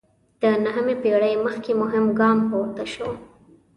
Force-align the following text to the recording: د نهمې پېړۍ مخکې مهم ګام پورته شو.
د 0.41 0.43
نهمې 0.63 0.95
پېړۍ 1.03 1.33
مخکې 1.45 1.71
مهم 1.81 2.05
ګام 2.19 2.37
پورته 2.49 2.85
شو. 2.93 3.09